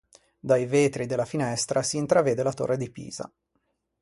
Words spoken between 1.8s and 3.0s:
si intravede la Torre di